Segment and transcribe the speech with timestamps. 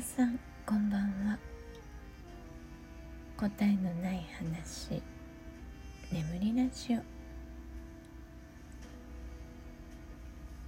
[0.00, 1.38] 皆さんこんばんは。
[3.36, 5.02] 答えのない話。
[6.10, 7.00] 眠りラジオ。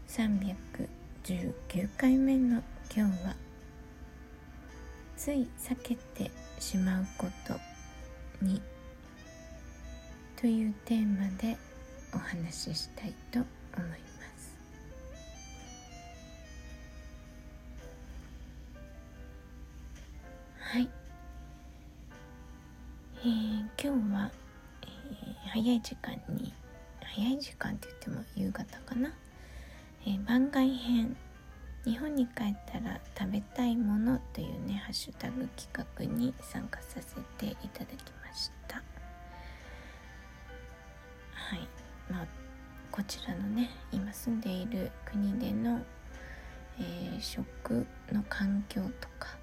[0.07, 2.63] 319回目の
[2.95, 3.35] 今日は
[5.17, 7.55] つい避けてしまうこと
[8.45, 8.61] に
[10.39, 11.57] というテーマで
[12.15, 13.47] お話ししたいと思
[13.87, 14.12] います。
[23.85, 24.31] 今日は、
[24.83, 26.55] えー、早い時間に
[27.03, 29.13] 早い時間って言っても夕方かな？
[30.07, 31.17] えー、番外編
[31.85, 38.77] 日本に帰ったら食べたいものというねハッシュタグ企画に参加させていただきました。
[38.77, 38.83] は
[41.57, 41.69] い。
[42.09, 42.27] まあ
[42.93, 45.81] こちらのね今住んでいる国での、
[46.79, 49.37] えー、食の環境とか、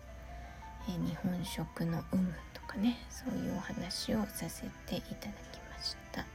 [0.87, 2.33] えー、日本食の有無
[2.69, 6.21] かねそういうお話をさせていただきました。
[6.21, 6.27] は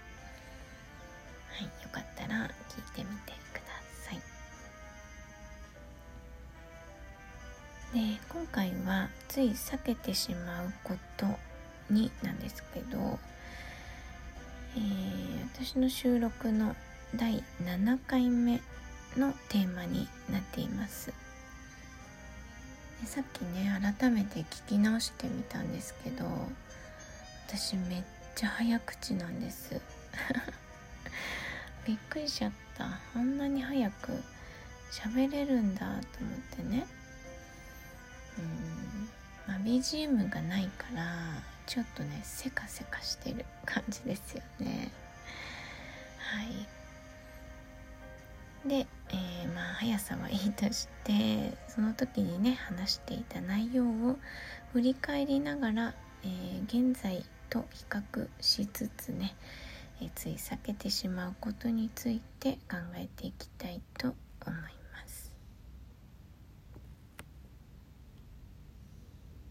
[1.61, 3.63] いよかったら聞いてみてくだ
[4.03, 4.21] さい。
[7.95, 11.27] で今回はつい避けてしまうこと
[11.89, 13.21] になんですけど、
[14.77, 16.75] えー、私の収録の
[17.15, 18.61] 第7回目
[19.17, 21.24] のテーマになっています。
[23.05, 26.25] でさっきね改めて聞き直してみたんですけど
[27.47, 28.03] 私めっ
[28.35, 29.79] ちゃ早口なんです。
[31.87, 32.99] びっくりしちゃった。
[33.15, 34.25] あんなに早く
[34.91, 36.01] 喋れるんだと思っ
[36.57, 36.87] てね。
[38.39, 39.09] うん。
[39.47, 44.91] まあ、BGM がないからちょっとねせかせかしてる感じですよね。
[46.17, 46.67] はい。
[48.67, 54.17] で、えー、まあ速さはいいとしてその時にね話していた内容を
[54.73, 59.37] 振り返りながら、えー、現在と比較しつつね、
[60.01, 64.09] えー、つい避けてしまうことについて考えていきたいと
[64.47, 65.35] 思います。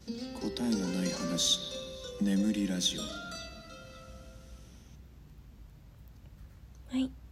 [0.07, 1.59] 答えのない話
[2.19, 3.01] 眠りラジオ。
[6.91, 7.22] はい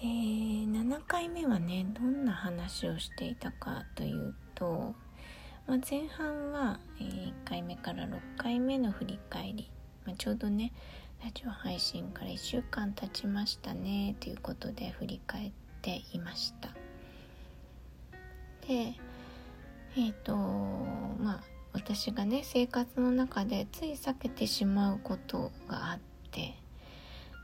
[0.00, 4.94] で7回目はねどんな話をしていたかというと、
[5.66, 9.68] まあ、前半は、1回目から6回目の振り返り、
[10.06, 10.72] まあ、ちょうどね
[11.24, 16.68] ラジオ配信から1週間経ちましたねということで振り返っていました。
[18.68, 18.94] で
[19.96, 21.40] えっ、ー、とまあ
[21.72, 25.98] 私がね生活の中でつい避けてしまうことがあっ
[26.30, 26.54] て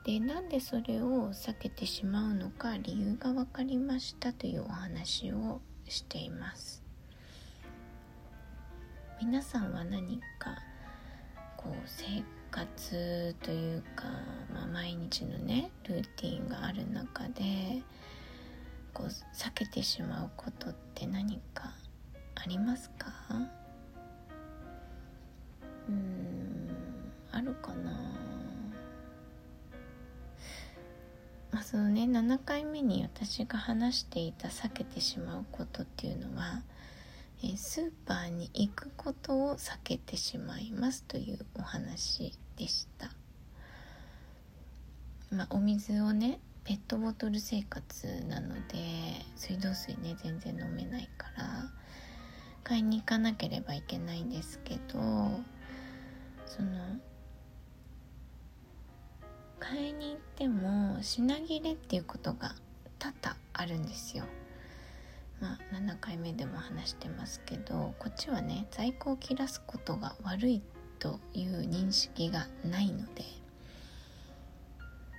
[0.04, 6.82] でなんでそれを避けてしまうのか理由が分かりましたというお話をしています。
[9.20, 10.58] 皆さんは何か
[11.56, 14.04] こう生活というか、
[14.52, 17.82] まあ、毎日のねルーティンがある中で
[18.92, 21.72] こう避けてしまうことって何か
[22.34, 23.08] ありますか？
[25.88, 26.68] うん
[27.32, 28.23] あるかな？
[31.54, 36.62] まあそのね7回目に私が話していた避けてしまうことっていうのは
[37.44, 43.12] えスーパーに行くことを避けてしまいますというお話でした。
[45.30, 48.78] まあ、お水をねペットボトル生活なので
[49.36, 51.70] 水道水ね全然飲めないから
[52.64, 54.98] 買いに行かなければいけないんですけど
[56.46, 56.98] その
[59.60, 62.54] 買いに行っても品切れっていうことが
[62.98, 64.24] 多々あるんですよ。
[65.40, 70.62] まあ、7回目でも話してますけどこっちはね在庫を切らすことが悪い
[70.98, 73.24] という認識がないので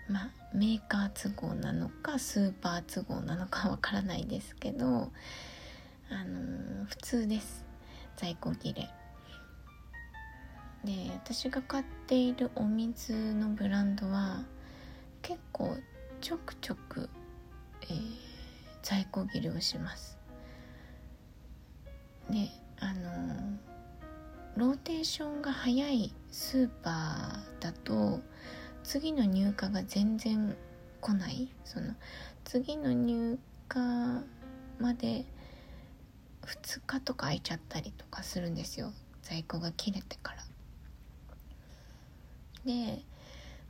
[0.09, 7.66] まあメーカー都合なのかスーパー都合なのかわからないですけどあのー、普通です
[8.16, 8.90] 在庫切れ
[10.85, 14.43] で私が買っているお水のブランドは
[15.23, 15.76] 結構
[16.22, 17.09] ちょくちょく、
[17.82, 17.99] えー、
[18.84, 20.17] 在庫切れをします。
[22.29, 22.49] で
[22.79, 23.58] あのー、
[24.58, 28.20] ローテーションが早いスーパーだと
[28.84, 30.55] 次の入荷が全然
[31.02, 31.49] 来ない。
[31.64, 31.96] その
[32.43, 33.40] 次の入
[33.73, 34.23] 荷
[34.79, 35.26] まで
[36.43, 38.93] 2日とか空いちゃったりとかするんですよ。
[39.23, 40.43] 在庫が切れてから。
[42.66, 43.02] で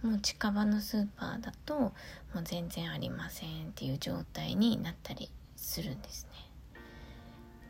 [0.01, 1.91] もう近場のスーパーだとも
[2.35, 6.31] う全然ありませんっていう状態になったりするんですね。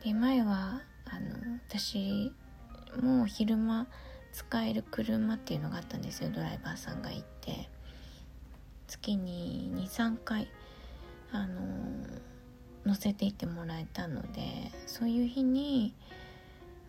[0.04, 2.32] で前はあの私
[3.00, 3.86] も昼間
[4.32, 6.30] 使える車っていうのがあったんですよ。
[6.30, 7.68] ドライバーさんがいて。
[8.86, 10.48] 月に23回
[11.32, 11.56] あの
[12.84, 15.92] 乗せていってもらえたのでそういう日に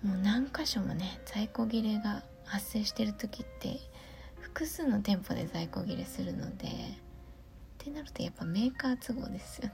[0.03, 3.79] もう何箇所もね在庫切れが発生してる時って
[4.57, 6.71] 複数の店舗で在庫切れするのでっ
[7.77, 9.73] てなるとやっぱメーカー都合ですよね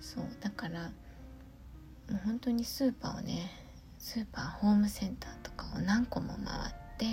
[0.00, 0.90] そうだからも
[2.12, 3.50] う本当にスーパーをね
[3.98, 7.06] スーパーホームセンターとかを何個も回って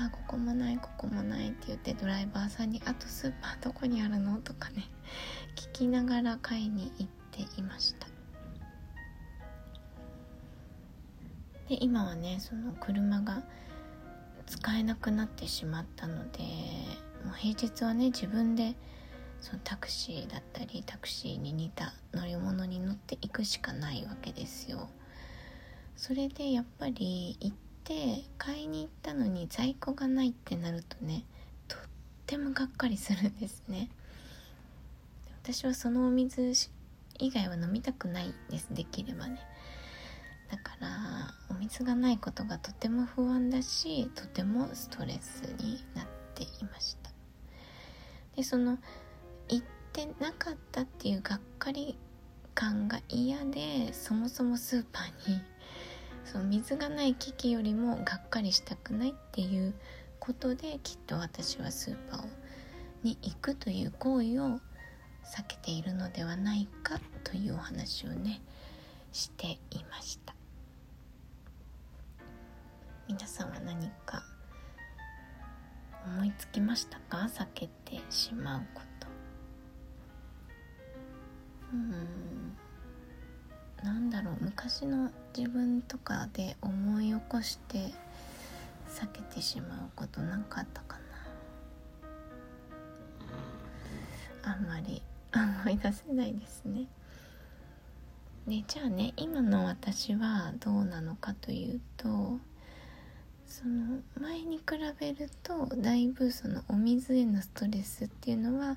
[0.00, 4.84] あここもないここもないって言ってドライバーさんに「あとスーパーどこにあるの?」とかね
[5.56, 8.06] 聞きながら買いに行っていました
[11.68, 13.42] で今はねその車が
[14.46, 16.40] 使えなくなってしまったので
[17.24, 18.74] もう平日はね自分で
[19.40, 24.88] そのタクシーだったりタクシーに似た乗り物に乗っていくしかないわけですよ。
[25.96, 31.24] それでやっぱり行って買いに行ったのに在庫がないってなるとね
[31.68, 31.80] とっ
[32.26, 33.90] てもがっかりするんですね。
[35.42, 36.52] 私はそのお水
[37.18, 39.38] 以外は飲みたくないですできればね。
[41.68, 47.10] 水がないことがとても不安だしとてもストレスになっていました。
[48.36, 48.78] でその
[49.48, 51.96] 行ってなかったっていうがっかり
[52.54, 55.40] 感が嫌でそもそもスーパーに
[56.24, 59.74] その水がない危機よりもがっかりしたくないっていう
[60.18, 62.24] ことできっと私はスーパー
[63.02, 64.60] に行くという行為を
[65.24, 68.42] 避けているのではないかというお話をね
[69.12, 70.23] していました。
[73.08, 74.22] 皆さんは何か
[76.06, 77.28] 思いつきましたか？
[77.28, 79.06] 避けてしまうこと。
[81.72, 82.56] うん。
[83.82, 84.36] なんだろう。
[84.40, 87.92] 昔の自分とかで思い起こして
[88.88, 90.98] 避けてしまうことなかったか
[94.44, 94.52] な？
[94.52, 95.02] あんまり
[95.34, 96.86] 思い出せないですね。
[98.46, 102.38] でじゃあね今の私はどうなのかというと
[103.46, 104.64] その前に比
[104.98, 108.76] べるとだいぶそのお水へのストレスっていうのは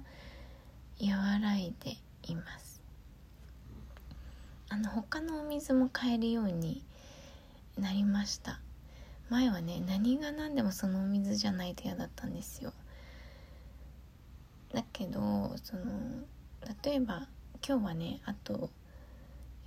[1.01, 2.81] 和らいでいます。
[4.69, 6.83] あの他のお水も買えるように
[7.77, 8.59] なりました。
[9.29, 12.73] 前はね何が何でもそのお水じゃないと嫌だったんですよ。
[14.73, 15.85] だけどその
[16.83, 17.27] 例えば
[17.67, 18.69] 今日はねあと、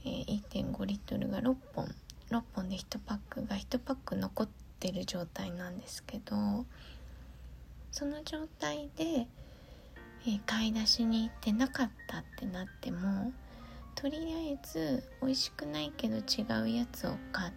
[0.04, 1.86] え、1.5リットルが6本。
[2.30, 6.64] 6本で1パックが1パック残っててる状態なんですけど
[7.92, 9.26] その状態で、
[10.26, 13.32] え、買い出しに行ってなかったってなっても
[13.94, 17.52] とりあえず美味しくないけど違うやつを買っ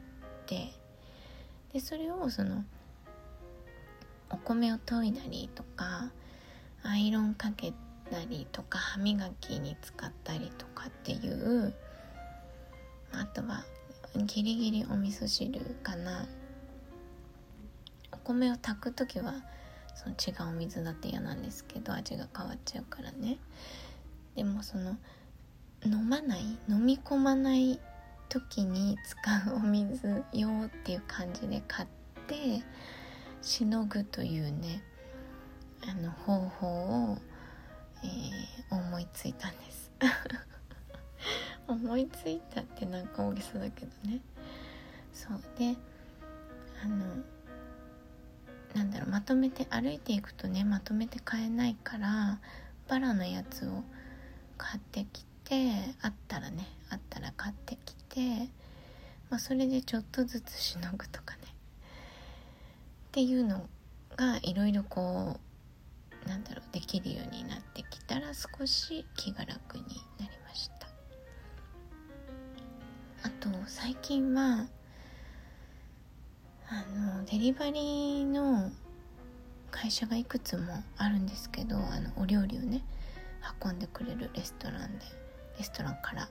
[0.45, 0.71] て
[1.71, 2.63] でそれをその
[4.29, 6.11] お米を研いだりとか
[6.83, 7.71] アイロンかけ
[8.11, 11.73] たりとか歯磨きに使ったりとかっていう
[13.11, 13.63] あとは
[14.25, 16.27] ギリギリお味噌汁かな
[18.13, 19.33] お米を炊く時は
[19.95, 23.37] その違うお水だって嫌なんですけど味が変わっちゃうからね。
[24.35, 24.97] でもその
[25.85, 27.79] 飲まない飲み込まない
[28.29, 31.87] 時に使うお水用っていう感じで買っ
[32.27, 32.63] て
[33.41, 34.81] しのぐというね
[35.87, 37.17] あの方法を、
[38.03, 39.91] えー、思いついたんです。
[41.67, 44.21] 思いついたってなんか大げさだけどね。
[45.13, 45.41] そう。
[45.57, 45.75] で
[46.83, 47.23] あの
[48.73, 52.39] なんだろうまとめて歩いていくとねまとめて買えないから
[52.87, 53.83] バラのやつを
[54.57, 58.49] 買ってきてあったらねあったら買ってきて、
[59.29, 61.41] まあ、それでちょっとずつしのぐとかね。
[61.43, 63.67] っていうの
[64.15, 65.39] がいろいろこ
[66.25, 69.83] うなんだろうできるようになってきたら少し気が楽に
[70.19, 70.87] なりました。
[73.23, 74.65] あと最近は
[76.69, 78.71] あのデリバリーの
[79.71, 82.83] 会社がいくつもあるんですけどあのお料理をね
[83.61, 85.05] 運んでくれるレストランで
[85.57, 86.29] レストランから、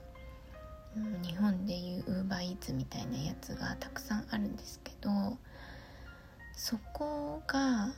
[0.97, 5.09] うん、日本でいうウーバーイーツみたいなやつがたくさんあるんですけど
[6.55, 7.93] そこが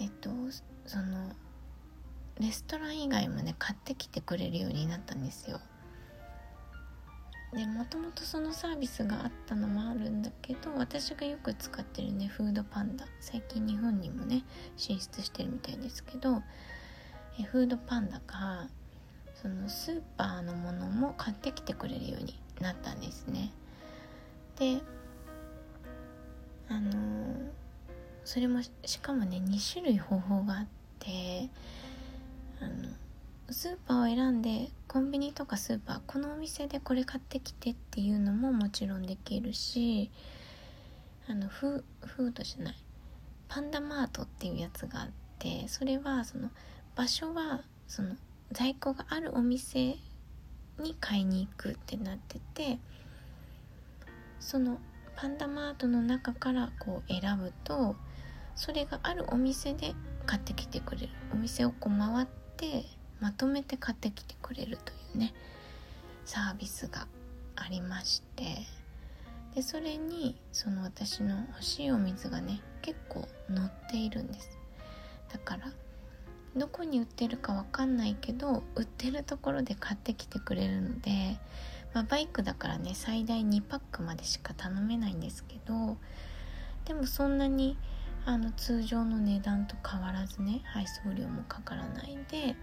[0.00, 0.30] えっと
[0.86, 1.32] その
[2.40, 5.60] レストラン以外もね買ってきてくれるようになったんですよ。
[7.52, 14.44] でもともとそのサービスがあったのもあるんだけど私がよく使ってるねフードパンダ最近日本にもね
[14.76, 16.42] 進出してるみたいですけど
[17.40, 18.68] えフードパンダが
[19.34, 23.50] そのスーパーのものも買ってきてくれるようになったんですね。
[24.56, 24.80] で
[26.68, 26.92] あの
[28.24, 30.66] それもしかもね2種類方法があっ
[30.98, 31.48] て
[32.60, 32.72] あの
[33.50, 40.10] スーパーを選んでコンビニとかスーパーこのお店でこれ買ってきてっていうのももちろんできるし
[41.28, 42.74] あのフフードじゃない
[43.48, 46.48] パンダマートっていうやつがあってそれはその
[46.96, 48.16] 場所はその
[48.50, 49.96] 在庫があるお店
[50.78, 52.78] に買いに行くってなってて
[54.40, 54.78] その
[55.16, 57.94] パンダマートの中からこう選ぶと
[58.56, 61.08] それがあるお店で買ってきてくれる。
[61.32, 62.26] お店をこう回っ
[62.56, 62.84] て
[63.20, 65.34] まとめて買ってきてくれるというね
[66.24, 67.06] サービスが
[67.56, 68.44] ありまして
[69.54, 74.58] でそれにその私の欲しいお水がね結構載っているんです。
[75.32, 75.68] だから
[76.56, 81.38] どこに売ってるかわかんないけど売ってるところで買ってきてくれるので、
[81.94, 85.96] まあ、バイクだからね最大2パックまでしか頼めないんですけど
[86.86, 87.76] でもそんなに
[88.24, 92.56] あの通常の値段と変わらずね配送料もかからないで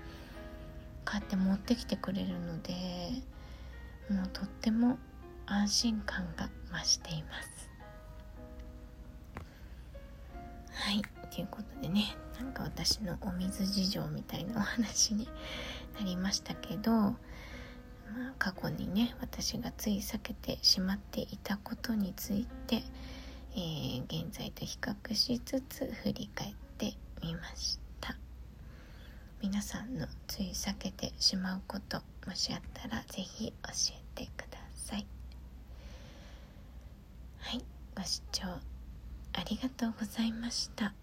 [1.05, 2.73] 買って持ってきてくれるので
[4.09, 4.97] もうとっても
[5.45, 7.69] 安心感が増しています。
[10.71, 11.01] はい。
[11.33, 15.27] ということでねなんか私のお水事情みたいなお話に
[15.99, 17.15] なりましたけど、まあ、
[18.37, 22.83] 過去にね私がつい避けてしまっていたことについて、
[23.55, 26.93] えー、現在と比較しつつ振り返って
[27.23, 27.84] みました。
[29.41, 33.69] 皆さんのつい避けてしまうこともしあったら是非教
[34.17, 35.05] えてください
[37.39, 37.63] はい
[37.95, 40.93] ご視聴ありがとうございました。